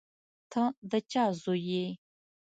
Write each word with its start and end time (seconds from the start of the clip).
ته 0.51 0.63
د 0.89 0.91
چا 1.11 1.23
زوی 1.41 1.61
یې؟ 1.71 1.85